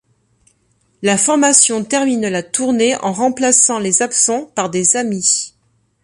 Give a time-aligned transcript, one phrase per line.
[1.03, 5.53] La formation termine la tournée en remplaçant les absents par des amis.